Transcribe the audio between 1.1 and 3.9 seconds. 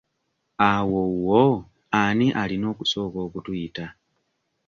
wo ani alina okusooka okutuyita?